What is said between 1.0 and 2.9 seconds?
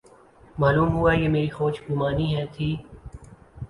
یہ میری خوش گمانی تھی۔